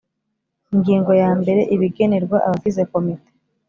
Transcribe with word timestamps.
Ingingo 0.73 1.11
ya 1.21 1.31
mbere 1.39 1.61
Ibigenerwa 1.75 2.37
abagize 2.45 2.81
Komite 2.91 3.29